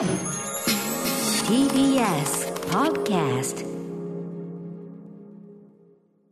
[0.00, 0.08] TBS
[2.70, 3.66] Podcast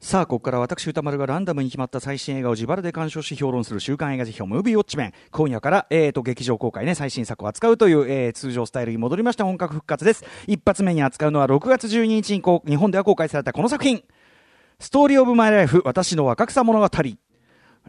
[0.00, 5.12] さあ、ここから私、歌丸がランダムに決まった最新映画を自腹で鑑賞し評論する週刊映画辞表、ムービーウォッチメン。
[5.30, 10.24] 今夜から、えーと、劇場公開ね、最新作を扱うという、えー、通常スタイルに戻りました本格復活です。
[10.46, 14.02] 一発目に扱うのは6月12日に日本では公開されたこの作品。
[14.80, 16.88] ストーリーオブマイライフ、私の若草物語。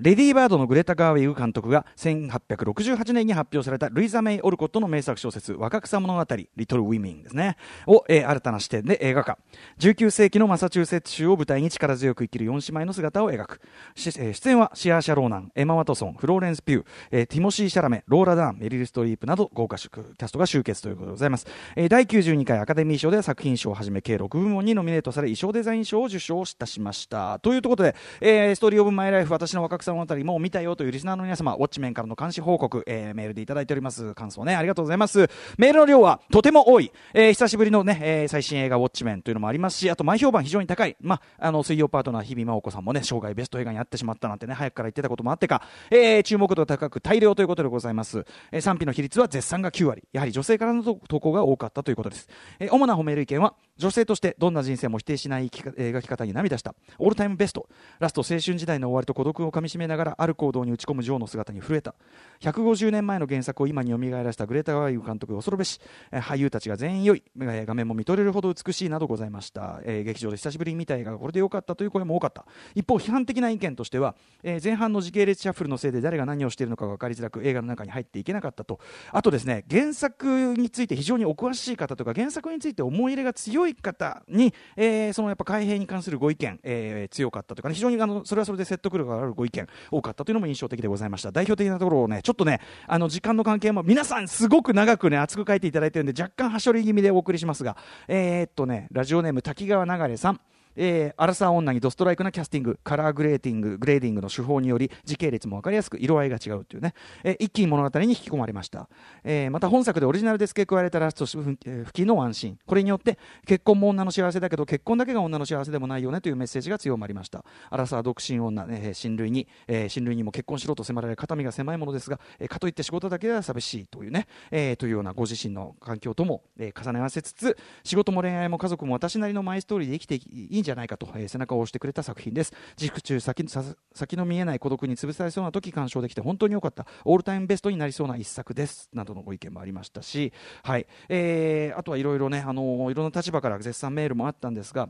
[0.01, 7.57] レディー・バードのグレタ・ガーウィグ監督が1868年に発表されたルイザ・メイ・オルコットの名作小説「若草物語リトル・ウィミン」ですね。
[7.85, 9.37] を、えー、新たな視点で映画化
[9.79, 13.61] 19世紀のマサチューセッツ州を舞台に力強く生きる4姉妹の姿を描く、
[13.95, 27.39] えー、出演はシアーシャ・ローナンエマ・ワトソンフローレンス・ピュー、えー、ティモシー・シャラメローラ・ダーンメリル・ストリープなど豪華キャストが集結ということでございます、えー、第92回アカデミー賞では作品賞をはじめ計6部門にノミネートされ衣装デザイン賞を受賞いたしました。
[27.39, 34.13] ということで、えー、ストーリー・オブ・マイ・ライフ私の若草物語も見たよというリスナーの皆様、ウォッチメンからの監視報告、えー、メールでいただいております。
[34.15, 35.29] 感想ね、ありがとうございます。
[35.57, 36.91] メールの量はとても多い。
[37.13, 40.95] えー、久しぶりのね、えー、最新映画ウォッチメンというのもありますし、あと前評判非常に高い。
[41.01, 48.25] まあ、あの、水曜パートナー日比真央子さんもね、生涯ベスト映画にあってしまったなんてね、早くから言ってたこともあってか、えー、注目度高く大量ということでございます。
[48.51, 50.03] えー、賛否の比率は絶賛が9割。
[50.13, 52.27] やはり女性からの投稿が多かったということです。
[52.59, 56.75] えー、主な褒める意見は、女性としてどんな人生も否定しない描き方に涙した。
[56.97, 57.67] オールタイムベスト。
[57.99, 61.95] ラスト青春時代の終わりと孤独をかみしめながらある行動に打ち込む女王の姿に震えた。
[62.41, 65.79] 150年前の原作を今に蘇らせたグレータ・ガイグ監督恐るべし、
[66.11, 78.79] 俳優たちが全員良い、画面も見とれるほど美しいなどございました、えー、劇場で久しぶりに見た映画がこれで良かったという声も多かった一方批判的な意見としては、えー、前半の時系列シャッフルのせいで誰が何をしているのか分かりづらく映画の中に入っていけなかったと
[79.11, 91.31] あとですね原作について非常にお詳しい方とか原作について思い入れが強い方に、えー、そのやっぱ改変に関するご意見、えー、強かったというか、ね、非常にあのそれはそれで説得力があるご意見多かったというのも印象的でございました。
[91.31, 100.41] 代表的なところをねちょっとねあの時間の関係も皆さんすごく長くね熱く書いていただいてるんで若干はしょり気味でお送りしますがえー、っとねラジオネーム滝川流さん。
[100.81, 106.93] えー、アラサー女にドストライクなキャスティングカラーグレーティンググレーディングの手法により時系列も分かりやすく色合いが違うというね、
[107.23, 108.89] えー、一気に物語に引き込まれました、
[109.23, 111.57] えー、また本作でオリジナルで付け加えられたラスト付
[111.91, 112.59] 近のワンシーン。
[112.65, 117.43] これによって結婚も女の幸せだけど結婚だけが女の幸せでもないよねというメッセージが強まりました。
[117.69, 132.53] アラサー独身女、ね、親類に、えー、親類にも結婚しろと迫られ肩身が狭いものですが、えー、かといって仕事だけでは寂しいというね、えー、というようなご自身の環境とも、えー、重ね合わせつつ仕事も恋愛も家族も私なりのマイストーリーで生きていいんじゃじゃないかと、えー、背中を押してくれた作品です。
[132.77, 133.45] 軸中先
[133.93, 136.85] 先の見えない孤独に潰されそうな時鑑賞できて本当に良かった。
[137.05, 138.89] オールタイムベストになりそうな一作です。
[138.93, 140.31] などのご意見もありましたし、
[140.63, 140.85] はい。
[141.09, 144.89] えー、あとはいろいろねあのいろんな立場から絶賛メールもあったんですが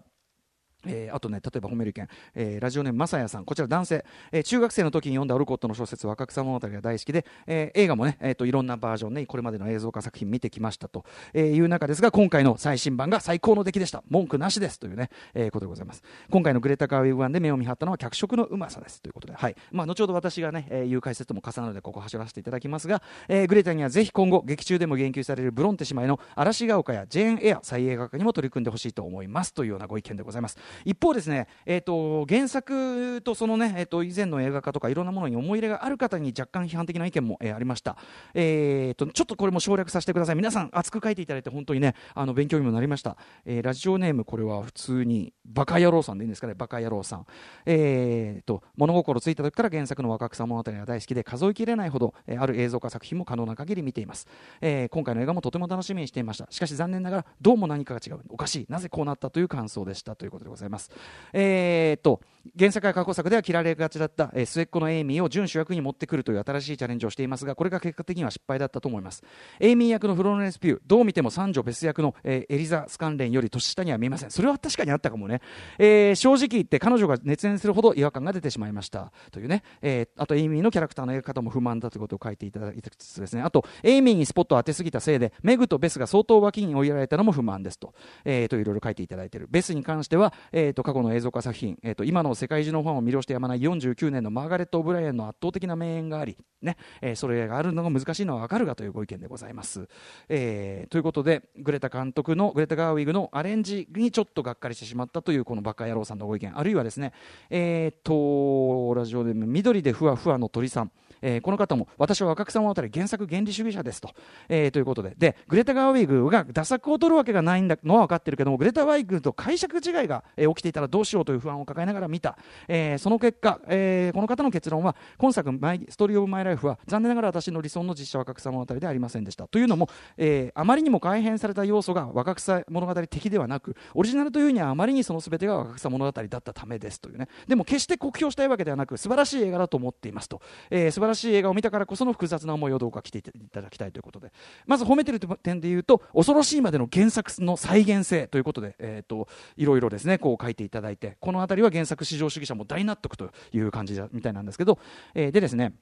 [0.86, 14.04] えー、あとね、例えば褒める意見、えー、ラジオネームまさやさん、こちら男性、えー、中学生の時に読んだオルコットの小説、若草物語が大好きで、えー、映画もね、えーと、いろんなバージョンね、これまでの映像化作品見てきましたと、えー、いう中ですが、今回の最新版が最高の出来でした。
[14.10, 16.04] 文句なしですというね、えー、ことでございます。
[16.30, 19.56] 今回のグレタ・カーウィグワンで目を見張ったのは脚色のうまさですということで、はい。
[19.72, 30.58] まあ、後ほど私がね、えー、う解説とも重なるので、ここ走らせていただきますが、えー、グレタにはぜひ今後、劇中でも言及されるブロンテ姉妹の嵐が丘やジェーン・エア再映画化にも取り組んでほしいと思いますというようなご意見でございます。
[30.86, 37.98] 一方ですね、えーと、原作とそのね、えーと、以前の映画化とかいろんなものに思い入れがある方に若干批判的な意見も、えー、ありました、
[38.34, 40.36] えーと、ちょっとこれも省略させてください。
[40.36, 46.54] 皆さん熱く書いていただいて本当にねあの勉強にもなりました、えー、ラジオネームこれは普通にバカ野郎さんでいいんですかね。
[46.54, 47.26] バカ野郎さん、
[47.66, 54.28] えー、と物心ついた時から原作の若草物語が大好きで数えきれないほど、えー、ある映像化作品も可能な限り見ています、
[54.62, 56.48] えー、今回の映画もとても楽しみにしていました。
[56.50, 58.20] しかし残念ながらどうも何かが違う。
[58.30, 58.66] おかしい。
[58.70, 60.16] なぜこうなったという感想でした。
[60.16, 60.92] ということでございます、ざいます。
[61.34, 62.22] えー、と
[62.58, 69.24] 原作や過去作では切られがちだった、えー、末っ子のエイミーを準主役に持ってくるという新しいチャレンジをしていますがこれが結果的には失敗だったと思います。
[69.60, 74.32] エイミー役のフローレンス・ピューどう見ても三女ベス役の、えー、エリザ・スカンレンより年下には見えません。
[74.32, 75.42] それは確かにあったかもね、
[75.78, 79.12] えー、正直言って彼女が熱演するほど違和感が出てしまいました。
[79.32, 83.42] というね、えー、あとエイミーのキャラクターの描き方も不満だということを書いていただきつつですね。
[83.42, 87.94] あとエイミーにスポットを当てすぎたせいでメグとベスが相当脇に追いやられたのも不満ですと,、
[88.24, 89.48] えー、といろいろ書いていただいている。
[89.52, 99.88] ベスに関しては、えー、と過去の映像化作品、えー、と今の世界中のファンを魅了してやまない49年のマーガレット・オブライエンの圧倒的な名演があり、ねえー、それがあるのが難しいのは分かるがというご意見でございます。
[100.28, 107.14] えー、ということでグレタ監督のグレタ・ガーウィグのアレンジにちょっとがっかりしてしまったというこのバカ野郎さんのご意見あるいはですね、
[107.50, 114.10] えー、とラジオで緑でふわふわの鳥さんえーこの方も私は若草物語原作原理主義者ですと,、
[114.48, 115.16] えーということで。
[115.18, 122.38] でグレタ・ガーウィグが打作を取るわけがないんだのは分かってるけどもグレタ・ワイグと解釈違いが、えー起きていたらどうしようという不安を抱えながら見た、
[122.68, 129.48] えーその結果、えーこの方の結論は今作マイ「ストーリー・オブ・マイ・ライフ」は残念ながら私の理想の実写若草物語ではありませんでした。
[129.48, 137.28] というのも、えーあまりにも改変された要素が若草物語的ではなくオリジナルというにはあまりにその全てが若草物語だったためですというね。
[137.48, 144.32] でも決して酷評したいわけではなく素晴らしい映画だと思っていますと、えー素晴新しい映画を見たからこその複雑な思いをどうか来ていただきたいということで。
[144.66, 149.28] まず褒めてる点で言うと恐ろしいまでの原作の再現性ということで、えー、と
[149.58, 154.80] いろいろですねこう書いていただいてこの辺りは原作至上主義者も大納得という感じだみたいなんですけど、
[155.14, 155.74] えーでですね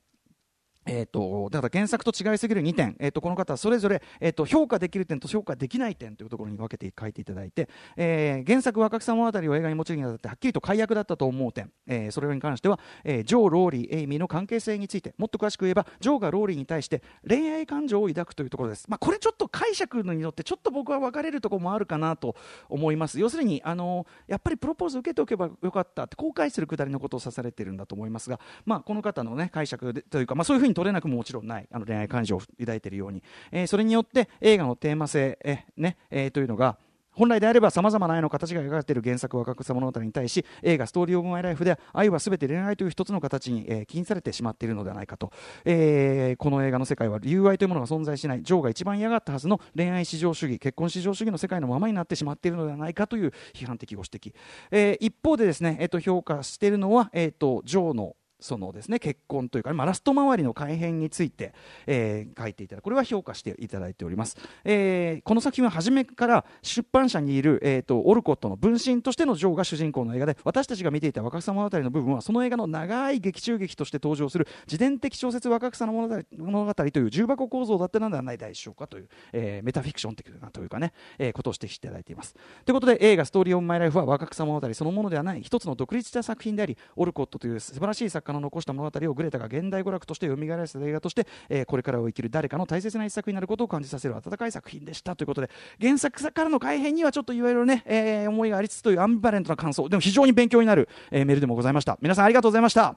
[0.87, 22.35] えー、とだから原作と違いすぎる2点、えー、とこの方はそれぞれ、えー、と評価できる点と評価できない点というところに分けて書いていただいて、えー原作若草物語を映画に用いるにあたってはっきりと改悪だったと思う点、えーそれに関しては、えージョー、ローリー、エイミーの関係性についてもっと詳しく言えばジョーがローリーに対して恋愛感情を抱くというところです、まあ、これちょっと解釈によってちょっと僕は分かれるところもあるかなと
[22.69, 23.19] 思います。
[23.19, 31.67] 要するに、あのやっぱりプロポーズ受けておけばよかったって後悔するくだりのことを指されているんだと思いますが、まあ、この方の、ね、解釈でというか、まあ、そういうふうに取れなくももちろんない。
[31.71, 36.77] あの恋愛感情を抱いているように、えーそれによって映画のテーマ性、えねえーというのが
[37.17, 45.31] 本来であればさまざまな愛の形が描かれている原作若草物語に対し映画「ストーリー・オブ・マイ・ライフ」で愛はすべて恋愛という一つの形に、えー起因されてしまっているのではないかと、
[45.65, 54.35] えーこの映画の世界は友愛というものが存在しないジョーが一番嫌がったはずの恋愛至上主義結婚至上主義の世界のままになってしまっているのではないかという批判的ご指摘、
[54.69, 61.53] えー一方でですね、えーと評価しているのは、えーとジョーのそのですね結婚というか、まあ、ラスト周りの改変について、
[61.85, 82.33] えー書いていただこれは評価していただいております、えーこの作品は初めから出版社にいる、えー、とオルコットの分身としてのジョーが主人公の映画で私たちが見ていた若草物語の部分はその映画の長い劇中劇として登場する自伝的小説若草の物語という重箱構造だったのではないでしょうかという、えーメタフィクション的なというかね、えーことを指摘していただいています。
[82.65, 95.49] ということで映画「ストーリー・オブ・マイ・ライフ」は若草物語そのものではない一つの独立した作品でありオルコットという素晴らしい作品家の残した物語をグレタが現代娯楽として蘇らせた映画として、えーこれからを生きる誰かの大切な一作になることを感じさせる温かい作品でしたということで
[95.81, 102.95] 原作からの改編にはちょっといろいろね、えー思いがありつつというアンビバレントな感想でも非常に勉強になる、えーメールでもございました皆さんありがとうございました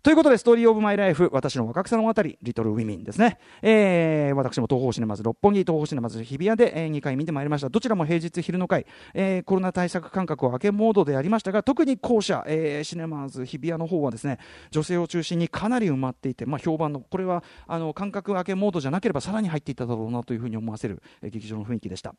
[0.00, 3.36] ということで、ストーリー・オブ・マイ・ライフ、私の若草の物語、リトル・ウィミンですね。
[3.62, 7.68] えー私も東方シネマズ六本木、東方シネマズ日比谷で、え2回見てまいりました。
[7.68, 14.38] どちらも平日昼の回、えーコロナ対策間隔を空けモードでありましたが、特に後者、えーシネマズ日比谷の方はですね、
[14.70, 22.14] 女性を中心にかなり埋まっていて、まあ、評判の、これはあの間隔空けモードじゃなければさらに入っていっただろうなというふうに思わせる、えー劇場の雰囲気でした。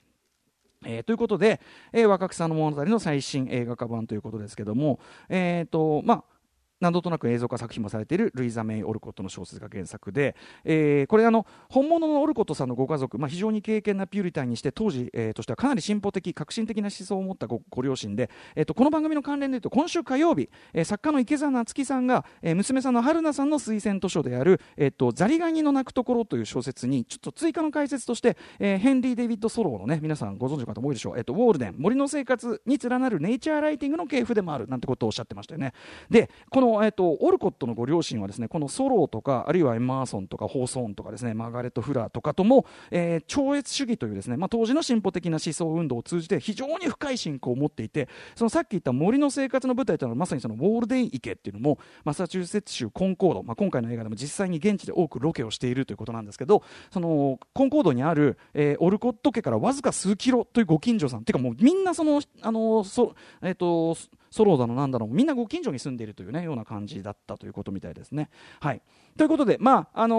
[0.86, 1.62] えーということで、
[1.94, 5.00] えー若草の物語の最新映画化版ということですけども、
[5.30, 6.39] えーとまあ、
[6.80, 35.74] 何度となく映像化作品もされているルイザ・メイ・オルコットの小説が原作で、えーこれあの本物のオルコットさんのご家族、まあ、非常に敬虔なピューリタンにして当時、えーとしてはかなり進歩的革新的な思想を持ったご両親で、えー、とこの番組の関連でいうと今週火曜日、えー作家の池澤夏樹さんが、えー娘さんの春菜さんの推薦図書である「えー、とザリガニの鳴くところ」という小説にちょっと追加の解説として、えーヘンリー・デイビッド・ソローのね皆さんご存知の方も多いでしょう、えー、とウォールデン森の生活に連なるネイチャーライティングの系譜でもあるなんてことをおっしゃってましたよね。
[36.10, 63.96] でこの、えー、とオルコットのご両親はですねこのソローとかあるいはエマーソンとかホーソーンとかですねマーガレット・フラーとかとも、えー超越主義というですね、まあ、当時の進歩的な思想運動を通じて非常に深い親交を持っていてそのさっき言った森の生活の舞台というのはまさにそのウォールデン池っていうのもマサチューセッツ州コンコード、まあ、今回の映画でも実際に現地で多くロケをしているということなんですけどそのコンコードにある、えーオルコット家からわずか数キロというご近所さんていうかもうみんなそのあのそえっ、と
[64.32, 68.30] ソロだのなんだのみんなご近所に住んでいるというねような感じだったということみたいですね。
[68.60, 68.82] はい、
[69.18, 70.18] ということで、まああの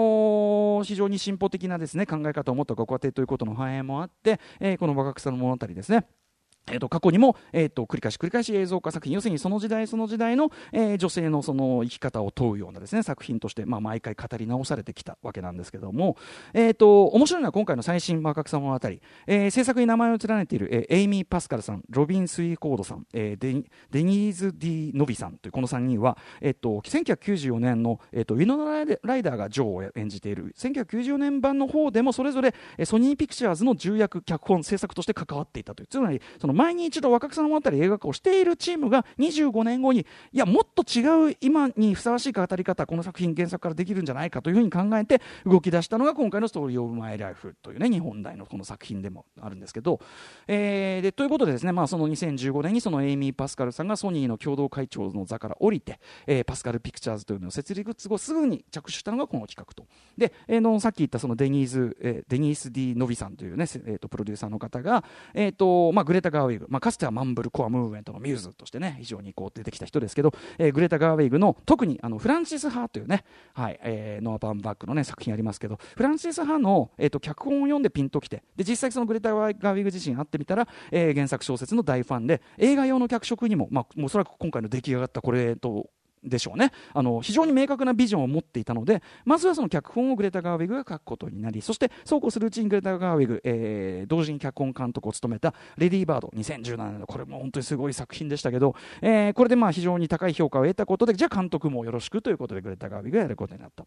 [0.81, 6.07] ー非常に進歩的なですね考え方を持ったご家庭ということの反映もあって、えーこの若草の物語ですね。
[6.67, 16.17] えー、と過去にも、えー、と繰り返し繰り返し映像化作品要するにその時代その時代の、えー女性のその生き方を問うようなですね作品として、まあ、毎回語り直されてきたわけなんですけども、
[16.53, 18.89] えー、と面白いのは今回の最新若草物語、
[19.27, 32.53] えー制作に名前を連ねている、えーエイミー・パスカルさんロビン・スイーコードさん、えーデニデニーズ・ディ・ノビさんというこの3人は、えー、と1994年の、えー、とウィノナ・ライダーがジョーを演じている1994年版の方でもそれぞれ
[32.85, 35.87] ソニー・ピクチャーズの重役脚本制作として関わっていたという。
[35.87, 49.99] つまりそのの前に一度若草の物語映画化をしているチームが25年後にいやもっと違う今にふさわしい語り方この作品原作からできるんじゃないかというふうに考えて動き出したのが今回の「ストーリー・オブ・マイ・ライフ」というね日本大のこの作品でもあるんですけど、
[50.47, 59.87] えー、でということでですね、まあ、その2015年にそのエイミー・パスカルさんがソニーの共同会長の座から降りて、えー、パスカル・ピクチャーズというのを設立後すぐに着手したのがこの企画と。
[60.17, 65.03] で、えー、のさっき言ったそのデニーズ、えー、デニース・ディ・ノビさんというね、えー、とプロデューサーの方が、
[65.33, 85.89] えーとまあ、グレタ・ガーウィグ、まあ、かつてはマンブル・コア・ムーブメントのミューズとしてね非常にこう出てきた人ですけど、えー、グレタ・ガーウィグの特にあのフランシス・ハーというね、はいえー、ノア・バンバックの、ね、作品ありますけどフランシス・ハーの、えーと、脚本を読んでピンときてで実際そのグレタ・ガーウィグ自身会ってみたら、えー、原作小説の大ファンで映画用の脚色にも、まあ、おそらく今回の出来上がったこれと
[86.23, 86.71] でしょうね。
[86.93, 103.85] あの非常に明確なビジョンを持っていたのでまずはその脚本をグレタ・ガーウィグが書くことになりそしてそうこうするうちにグレタ・ガーウィグ、えー、同時に脚本監督を務めた「レディー・バード」2017年のこれも本当にすごい作品でしたけど、えー、これでまあ非常に高い評価を得たことでじゃあ監督もよろしくということでグレタ・ガーウィグがやることになった。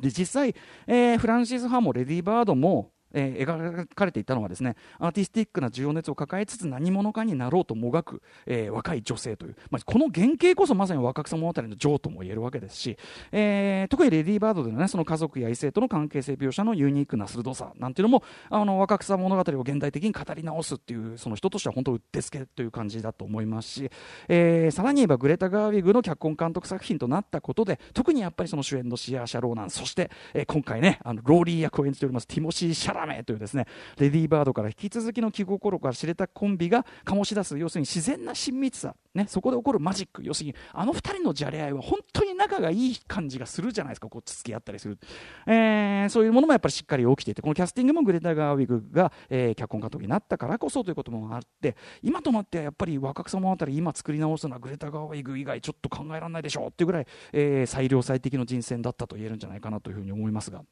[0.00, 0.54] で実際、
[0.86, 12.96] えー、フランシス・ハもレディー・バードもえー、描かれていたのはですねアーティスティックな情熱を抱えつつ何者かになろうともがく、えー、若い女性という、まあ、この原型こそまさに若草物語の女王とも言えるわけですし、
[13.32, 23.90] えー、特にレディー・バードでの,、ね、その家族や異性との関係性描写のユニークな鋭さなんていうのもあの若草物語を現代的に語り直すっていうその人としては本当うってつけという感じだと思いますし、
[24.28, 33.66] えー、さらに言えばグレタ・ガーウィグの脚本監督作品となったことで特にやっぱりその主演のシアー・シャローナンそして、えー、今回ねあのローリー役を演じておりますティモシー・シャラメというですね
[33.98, 44.98] レディー・バードから引き続きの気心から知れたコンビが醸し出す要するに自然な親密さ、ね、そこで起こるマジック要するにあの2人のじゃれ合いは本当に仲がいい感じがするじゃないですかこう付き合ったりする、
[45.46, 60.62] えー、そういうものもやっぱりしっかり起きていてこのキャスティングもグレタ・ガーウィグが、えー、脚本監督になったからこそということもあって今となってはやっぱり若草物語今作り直すのはグレタ・ガーウィグ以外ちょっと考えられないでしょうっていうぐらい、えー、最良最適の人選だったと言えるんじゃないかなというふうに思いますが。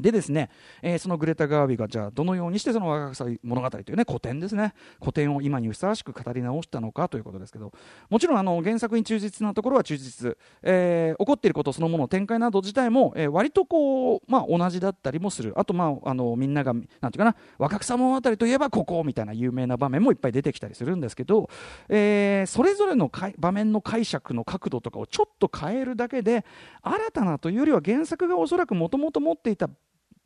[0.00, 0.50] でですね、
[0.82, 4.74] えー、そのグレタ・ガービーがじゃあどのようにしてその若草物語というね古典ですね。
[5.00, 7.72] 古典を今にふさわしく語り直したのかということですけど
[8.08, 15.52] もちろんあの原作に忠実なところは忠実、えー、起こっていることそのもの展開など自体も、えー、割とこう、まあ、同じだったりもする。
[15.56, 21.48] あと、まあ、あのみんながなんていうかな若草物語といえばここみたいな有名な場面もいっぱい出てきたりするんですけど、
[21.88, 26.44] えー、それぞれの場面の解釈の角度とかをちょっと変えるだけで
[26.82, 29.68] 新たなというよりは原作がおそらくもともと持っていた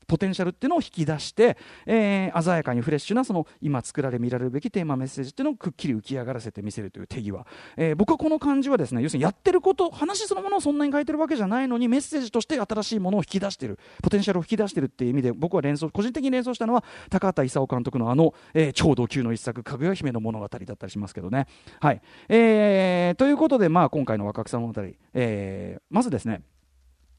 [0.06, 1.56] ポテンシャルっていうのを引き出して、
[1.86, 21.46] えー、鮮やかにフレッシュなその今作られ見られるべきテーマメッセージっていうのをくっきり浮き上がらせてみせるという手際、えー、僕はこの感じはですね要するにやってること話そのものをそんなに書いてるわけじゃないのにメッセージとして新しいものを引き出してるポテンシャルを引き出してるっていう意味で僕は連想個人的に連想したのは高畑勲監督のあの、えー、超ド級の一作「かぐや姫の物語」だったりしますけどね。
[21.80, 24.82] はいえー、ということで、まあ、今回の若草物語、
[25.14, 26.42] えー、まずですね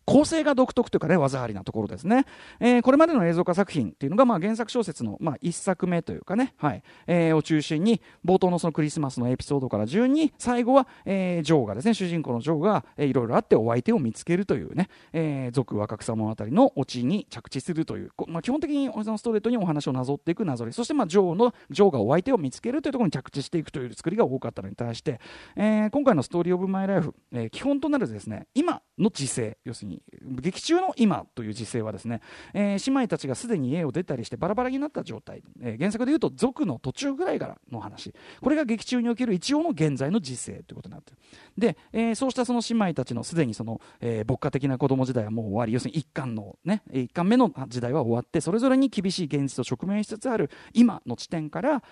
[0.05, 2.25] 構成が独特というかね技ありなところですね、
[2.60, 6.83] えー、これまでの映像化作品っていうのが、まあ、原作小説の、まあ、1作目というかね、はい。
[7.07, 25.19] えー、を中心に冒頭のそのクリスマスのエピソードから順に最後は、えー、ジョーがですね主人公のジョーが、えー、いろいろあってお相手を見つけるというね、えー、俗若草物語のオチに着地するという、まあ、基本的にストレートにお話をなぞっていくなぞりそして、まあ、ジョーのジョーがお相手を見つけるというところに着地していくという作りが多かったのに対して、
[25.55, 32.22] えー、今回の「ストーリー・オブ・マイ・ライフ」えー、基本となるですね今の時勢要するに劇中の今という時勢はですね、
[32.54, 38.14] えー、姉妹たちがすでに家を出たりしてバラバラになった状態、えー、原作でいうと族の途中ぐらいからの話。
[38.42, 41.18] これが劇中における一応の現在の時勢ということになってる。
[41.58, 45.74] で、えー、そうしたその姉妹たちのすでにその、えー、牧歌的な子供時代はもう終わり。
[45.74, 51.84] 要するに一巻のね一巻目の時代は終わってそれぞれに厳しい現実と直面しつつある今の地点から、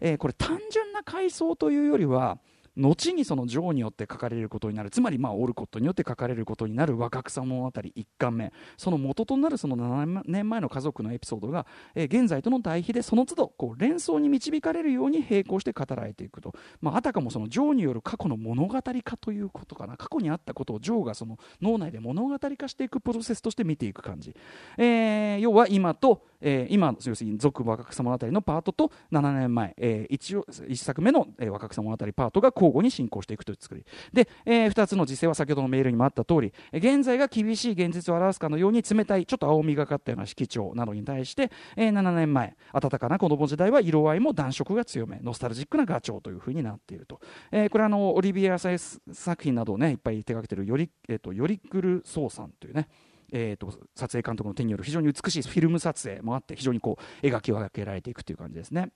[0.00, 2.38] えー、これ単純な回想というよりは
[2.76, 4.90] 後にその女王によって書かれることになる。
[4.90, 8.52] つまりまあオルコットによって書かれることになる若草物語1巻目。
[8.76, 19.96] その元となるその7年前の家族のエピソードが、えー、現在との対比でその都度こう連想に導かれるように並行して語られていくと、まあ、あたかもその女王による過去の物語化ということかな。
[19.96, 24.34] 過去にあったことを女王がその脳内で物語化していくプロセスとして見ていく感じ、
[24.78, 33.84] えー、要は今と、えー、今要するに続若草物語のパートと7年前、えー、一応1作目の、若草物語パートが交互に進行していくという作り。
[34.12, 47.20] で、えー、2つの時勢は先ほどのメールにもあった通り現在が厳しい現実を表すかのように冷たいちょっと青みがかったような色調などに対して、えー、7年前暖かな子供時代は色合いも暖色が強めノスタルジックな画調というふうになっていると、
[47.50, 52.88] えー、これはあのオリビア・サイス作品などをねいっぱい手掛けているより、えーと、よりくるそうさんというね
[53.32, 58.90] えーと、撮影監督の手による非常に美しいフィルム撮影もあって非常にこう描き分けられていくという感じですね。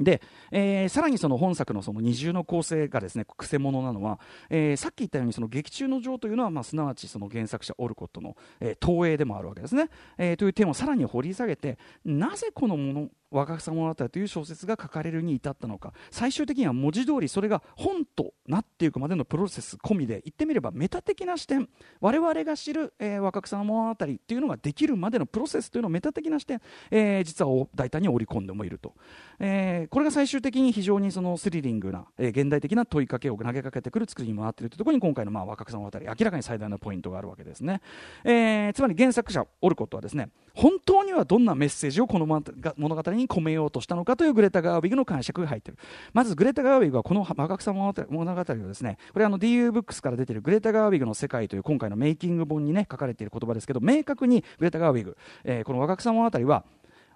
[0.00, 0.20] で、
[0.50, 4.20] えー、さらにその本作のその二重の構成がですねくせ者なのは、
[4.50, 15.92] えー、さっき言ったようにその劇中の情というのは、まあ、すなわちその原作者オルコットの、えー、投影でもあるわけですね、えー、という点をさらに掘り下げてなぜこのもの若草物語という小説が書かれるに至ったのか。
[16.10, 21.68] 最終的には文字通りそれが本となっていくまでのプロセス込みで言ってみればメタ的な視点。
[22.00, 28.94] 我々が知る、えー、若草物語っていうのができるまでのプロセスというのをメタ的な視点、えー、実は大胆に織り込んでもいると、
[29.38, 37.80] えー、これが最終的に非常にそのスリリングな、えー、現代的な問いかけを投げかけてくる作りにもなっているというところに今回のまあ若草物語明らかに最大のポイントがあるわけですね、
[38.24, 45.78] えー、つまり原作者オルコットはですね本当にはどんなメッセージをこの物語に込めようとしたのかというグレタ・ガーウィグの解釈が入っている。
[46.12, 56.64] まずグレタ・ガーウィグはこの若草物語をですねこれはあの DU ブックスから出ているグレタ・ガーウィグの世界という今回のメイキング本にね書かれている言葉ですけど明確にグレタ・ガーウィグ、えー、この若草物語は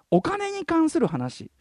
[0.09, 1.51] お金に関する話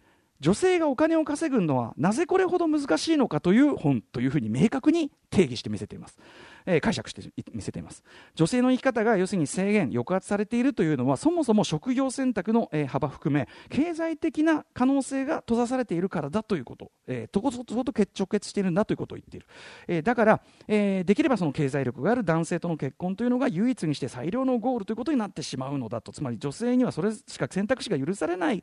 [0.41, 6.19] 女性がお金を稼ぐのはなぜこれほど難しいのかという本というふうに明確に定義して見せています。
[6.67, 8.03] えー、解釈して見せています。
[8.35, 19.47] 女性の生き方が要するに制限抑圧されているというのはそもそも職業選択の、えー、幅含め経済的な可能性が閉ざされているからだということ、えー、とことこと直結しているんだということを言っている、
[19.89, 26.13] えー、だから、えー、できればその経済力がある男性との結婚というのが唯一にして最良のゴールということになってしまうのだと。
[26.13, 28.63] つまり女性にはそれしか選択肢が許されない。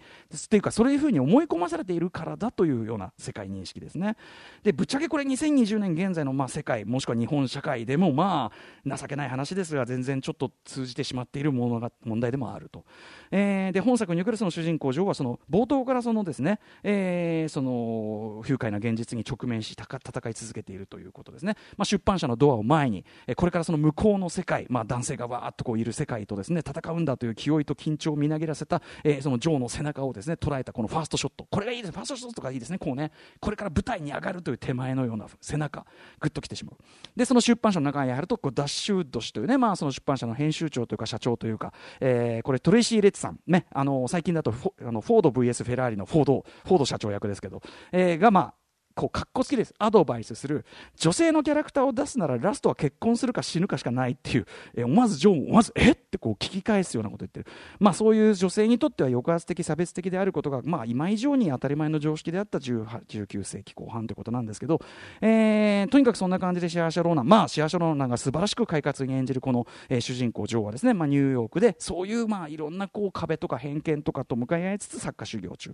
[0.50, 4.16] というかそういうふうに思い込まされているからだというような世界認識ですね。
[4.64, 8.52] でぶっちゃけこれ2020年現在のまあ世界もしくは日本社会でもま
[8.86, 12.84] あ情けない話ですが全然ちょっと通じてしまっているものが問題でもあると、
[13.32, 31.48] えー、で本作におけるその主人公女王はその冒頭からそのですね、えー、その不愉快な現実に直面し戦い続けているということですね、まあ、出版社のドアを前にこれからその向こうの世界、まあ、男性がわーっとこういる世界とですね戦うんだという気負いと緊張をみなぎらせた、えー、その女王の背中をですね捉えたこのファーストショット。
[31.50, 32.78] これがいいですファーストショットがいいですね。
[32.78, 33.12] こうね。
[33.40, 35.86] これから舞台に上がるという手前のような背中
[36.20, 36.78] ぐっときてしまう。
[37.16, 48.54] でその出版社の中に入るとこうダッシュウッド氏というね、まあ、その出版社の編集長というか社長というか、えー、これトレイシー・レッツさん、ね、あの最近だとフォあのフォード VS フェラーリのフォードフォード社長役ですけど、えー、がまあ
[48.98, 49.74] こうかっこつきです。
[49.78, 50.66] アドバイスする。
[50.98, 57.46] 女性のキャラクターを出すならラストは結婚するか死ぬかしかないっていう、え、思わずジョー思わずえってこう聞き返すようなこと言ってる、
[57.80, 64.82] まあ、そういう女性にとっては抑圧的差別的であることが、まあ、今以上に当たり前の常識であった19世紀後半ということなんですけど、
[65.22, 75.74] えー、とにかくそんな感じでシアーシャ・ローナンまあシアーシャ・ローナンが素晴らしく快活に演じるこの、えー、主人公ジョーはですね、まあ、ニューヨークでそういうまあいろんなこう壁とか偏見とかと向かい合いつつ作家修行中、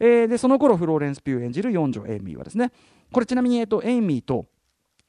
[0.00, 2.61] えー、でその頃フローレンス・ピュー演じる四女エイミーはですね
[3.12, 4.46] これちなみに、えっと、エイミーと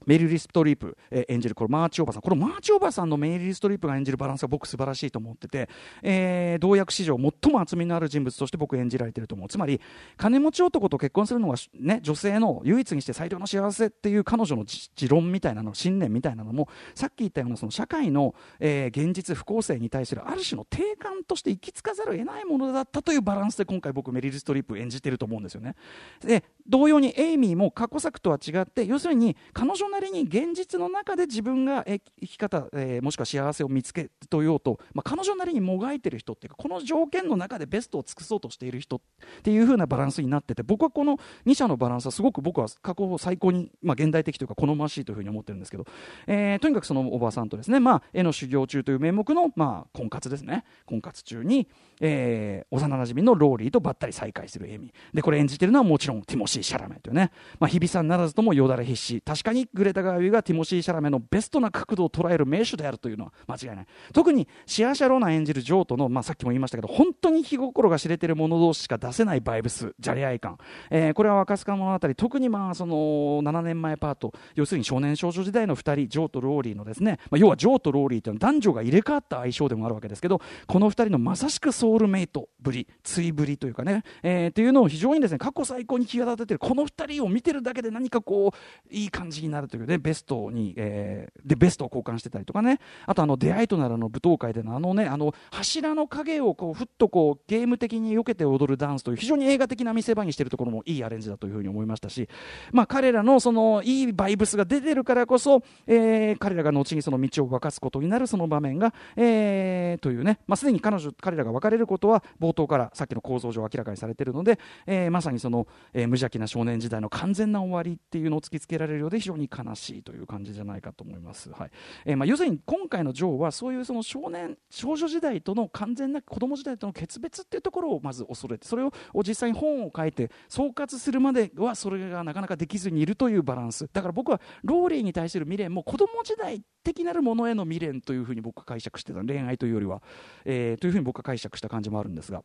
[0.05, 2.21] メリル・ストリープ、え、演じるこのマーチおばさん。
[2.21, 5.69] このマーチおばさんのメリル・ストリープが演じるバランスが僕素晴らしいと思ってて、
[6.01, 9.47] えー、同役史上最も厚みのある人物として僕演じられてると思う。
[9.49, 9.79] つまり
[10.17, 25.75] 金持ち男と結婚するのが、ね、女性の唯一にして最良の幸せっていう彼女の持論みたいなの信念みたいなのもさっき言ったようなその社会の、えー、現実不公正に対するある種の定感として行き着かざるを得ないものだったというバランスで今回僕メリル・ストリープ演じてると思うんですよね。
[26.21, 38.99] で同様にエイミーも過去作とは違って要するに彼女なりに現実の中で自分が生き方、えー、もしくは幸せを見つけとようと、まあ、彼女なりにもがいてる人っていうかこの条件の中でベストを尽くそうとしている人っ
[39.43, 45.85] ていう風なバランスになってて僕はこの2者のバランスはすごく僕は過去最高に、まあ、現代的というか好ましいという風に思ってるんですけど、
[46.27, 50.63] えー、とにかくそのおばさんとですね、まあ、絵の修行中という名目の、まあ、婚活ですね。
[50.85, 51.67] 婚活中に、
[52.01, 54.91] えー、幼なじみのローリーとばったり再会するエイミー。
[55.13, 59.21] でこれ演じてるのはもちろんティモシー・シャラメというねまあ、日比さんならずともよだれ必至。
[59.21, 63.85] 確かにグレタ・ガーウィグがティモシー・シャラメのベストな角度を捉える名手であるというのは間違いない。
[64.13, 70.57] 特にシアーシャ・ローナン演じるジョーとの、まあ、さっきも言いましたけど本当に気心が知れてる者同士しか出せないバイブスじゃれ合い感、
[70.89, 72.95] えー、これは若須賀物語特にまあその
[73.43, 92.79] 7年前パート要するに少年少女時代の2人ジョーとローリーのですね、まあ、要はジョーとローリーというのは男女が入れ替わった相性でもあるわけですけどこの2人のまさしくソウルメイトぶり対ぶりというかね、えー、というのを非常にですね過去最高に際立ててるこの2人を見てるだけで何かこういい感じになるというねベストに、えー、でベストを交換してたりとかね。
[93.07, 102.29] あとあの出会いとなるの舞踏会でのあのねあの柱の影をこうふっとこうゲーム的に避けて踊るダンスという非常に映画的な見せ場にしてるところもいいアレンジだというふうに思いましたし、
[102.71, 121.51] まあ、彼らのそのいいバイブスが出てるからこそ、えー、彼らが後にその道を沸かすことになるその場面が、えー、というね、まあ、すでに彼女彼らが別れることは冒頭からさっきの構造上明らかにされてるので、えー、まさにその、えー、無邪気な少年時代の完全な終わりっていうのを突きつけられるようで非常に悲悲しいという感じじゃないかと思います。
[121.51, 121.71] はい
[122.05, 128.91] えー、まあ、要するに今回のジョーはそういうその少年少女時代との完全な子供時代との決別っていうところをまず恐れてそれを
[129.25, 140.01] 実際に本を書いて総括するまではそれがなかなかできずにいるというバランスだから僕はローリーに対する未練も子供時代的なるものへの未練というふうに僕は解釈してた恋愛というよりは、
[140.45, 142.43] えー、というふうに僕は解釈した感じもあるんですが。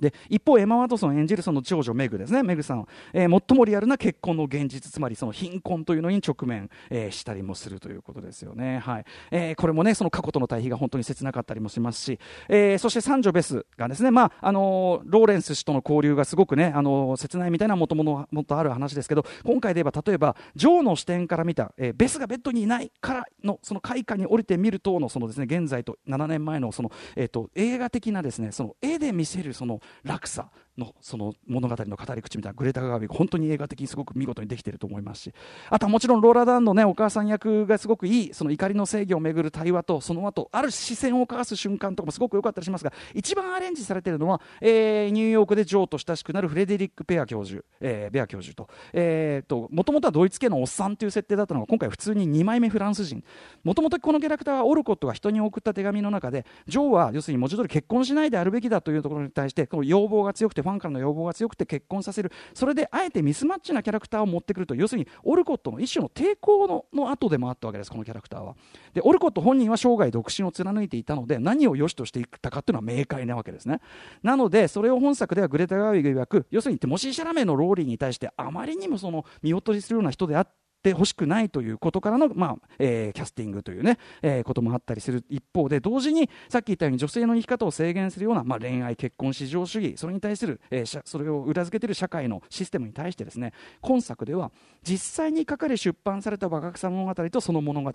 [0.00, 8.78] で一方、エマ・ワトソン演じるその長女メグですね、メグさん、えー、最もリアルな結婚の現実、つまりその貧困というのに直面、えー、したりもするということですよね。
[8.78, 35.32] はいえー、これもね、その過去との対比が本当に切なかったりもしますし、え、そして三女ベスがですね、まああのローレンス氏との交流がすごくね、あの切ないみたいなもともとある話ですけど、今回で言えば、例えば、ジョーの視点から見た、え、ベスがベッドにいないからの、その開花に降りてみるとの、そのですね、現在と7年前のその、えーと、映画的なですね、その絵で見せるその落差、のその物語の語り口みたいなグレタ・ガービー本当に映画的にすごく見事にできていると思いますし。
[35.70, 53.24] あとはもちろんローラ・ダンの、ね、お母さん役がすごくいいその怒りの正義をめぐる対話とその後ある視線を交わす瞬間とかもすごく良かったりしますが一番アレンジされているのは、えー、ニューヨークでジョーと親しくなるフレデリック・ペア教授、えー、ベア教授と,、えーと、もともとはドイツ系のおっさんという設定だったのが今回普通に2枚目フランス人。
[53.64, 62.32] もともとこのキャラクターはオルコットが人に送った手紙の中でジョーは要するに文字通り結婚しないであるべきだというところに対してこの要望が強くてファンからの要望が強くて結婚させる。
[62.54, 64.74] それであえてミスマッチなキャラクターを持ってくると。
[64.74, 67.90] 要するにオルコットの一種の抵抗のの後でもあったわけです。
[67.90, 68.56] このキャラクターは。
[68.94, 73.80] でオルコット本人は生涯独身を貫いていたので何を良しとしていったかというのは明快なわけですね。
[74.22, 94.52] なのでそれを本作ではグレタ・ガーウィグ曰く要するにテモシー・シャラメのローリーに対してあまりにもその見劣りするような人であってってほしくないということからの、まあえー、キャスティングというね、えー、こともあったりする一方で同時にさっき言ったように女性の生き方を制限するような、まあ、恋愛結婚至上主義それに対する、えー、それを裏付けている社会のシステムに対してですね今作では
[94.84, 97.92] 実際に書かれ出版された若草物語とその物語、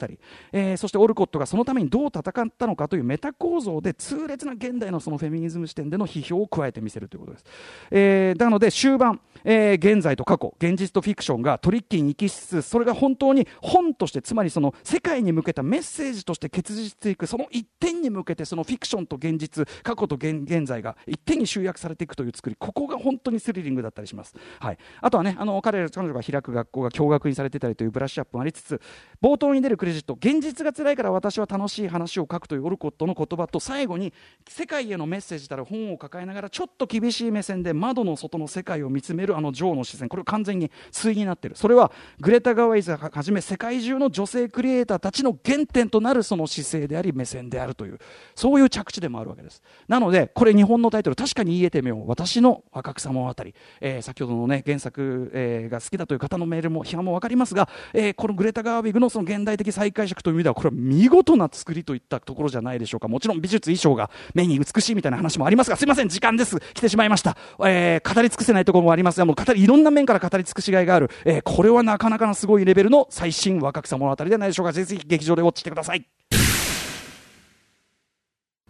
[0.51, 7.45] えー、そしてオルコットがそのためにどう戦ったのかというメタ構造で痛烈な現代のそのフェミニズム視点での批評を加えてみせるということです、
[7.91, 28.81] えー、なので終盤、えー、現在と過去現実とフィクションがトリッキーに行きつつそれが本当に本としてつまりその世界に向けたメッセージとして結実していくその一点に向けてそのフィクションと現実過去と現在が一点に集約されていくという作りここが本当にスリリングだったりします、はい、あとはねあの彼ら彼女が開く学校が共学にされてたりというブラッシュアップもありつつ
[29.21, 34.13] 冒頭に出るクレジット現実が辛いから私は楽しい話を書くというオルコットの言葉と最後に
[34.47, 40.09] 世界へのメッセージたる本を抱えながらちょっと厳しい目線で窓の外の世界を見つめるあのジョーの視線。
[40.09, 41.55] これ完全に対になってる。
[41.55, 47.99] それはグレタ・ガワイズはじめ世界中の女性クリエイターたちの原点となるその姿勢であり目線であるという
[48.35, 49.61] そういう着地でもあるわけです。
[49.87, 52.07] なのでこれ日本のタイトル確かに言えてみよう。
[52.07, 53.35] 私の若草物語、
[53.81, 63.07] えー、先ほどのね原作、えー、が好きだという方のメールも批判も分かりますが、えー、このグレタ・ガービグのその現代的再解釈という意味ではこれは見事な作りといったところじゃないでしょうか。
[63.07, 66.59] もちろん美術衣装が目に美しいみたいな話もありますがすいません時間です。
[66.73, 74.71] 来てしまいました、えー、語り尽くせないところもありますがもう語りいろんな面から語り尽くしがいがある、えー、これはなかなかのすごいレベルの最新若草物語ではないでしょうか。
[74.71, 76.05] ぜひ劇場でウォッチしてください。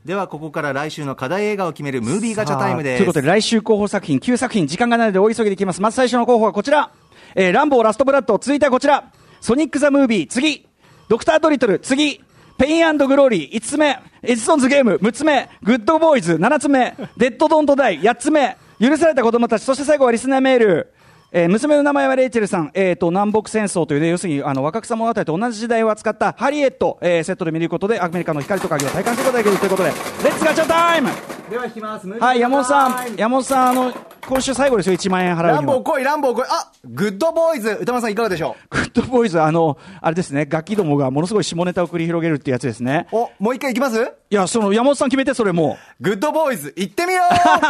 [0.06, 2.98] ではここから来週の課題映画を決めるムービーガチャタイムです。
[2.98, 6.92] ということで来週候補作品9作品時間がないので大急ぎでいきますまず最初の候補はこちら、
[7.36, 9.12] えー、ランボーラストブラッド続いてはこちら。
[9.42, 10.68] ソニック・ザ・ムービー次。
[11.08, 12.22] ドクター・ドリトル次。
[12.58, 14.00] ペイングローリー5つ目。
[14.24, 15.50] エジソンズ・ゲーム6つ目。
[15.62, 16.96] グッドボーイズ7つ目。
[17.18, 18.58] デッド・ドント・ダイ8つ目。
[18.80, 20.94] 許された子供たちそして最後はリスナーメール
[21.34, 29.90] えー、娘の名前はレイチェルさん、えーと、南北戦争という、ね、要するにあの若草物語と同じ時代を扱ったハリエット、えー、セットで見ることでアメリカの光と影を体感することができるということで。
[29.90, 31.10] Let's ガチャタイム
[31.50, 32.08] では引きます。
[32.10, 33.16] はい山本さん。
[33.16, 33.94] 山本さんあの
[34.28, 36.44] 今週最後ですよ1万円払うランボー来いランボー来い。
[36.50, 37.78] あグッドボーイズ。
[37.80, 38.76] 歌丸さんいかがでしょう？
[38.76, 43.08] グッドボーイズあのあれですねガキどもがものすごい下ネタを繰り広げるってやつですね。
[43.14, 44.02] おもう一回いきます？
[44.02, 46.04] いやその山本さん決めてそれもう。
[46.04, 47.22] グッドボーイズ行ってみよ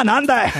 [0.01, 0.03] う！
[0.03, 0.51] なんだい。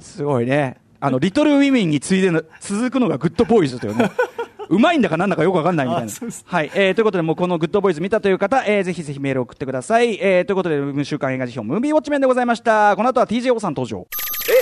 [0.00, 4.10] すごいねあの、リトルウィメンに次いでの続くのがグッドボーイズというね。
[4.68, 6.12] うまいんだかなんだかよくわかんないみたいな。
[6.44, 6.70] はい。
[6.74, 10.16] えー、ということで、もうこのグッドボーイズ見たという方、えー、ぜひぜひメールを送ってください。
[10.20, 12.94] えー、ということで、週刊映画辞表、ムービーウォッチメンでございました。
[12.94, 14.06] この後は TJO さん登場。
[14.48, 14.52] え